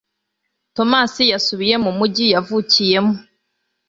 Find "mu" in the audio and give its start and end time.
1.83-1.91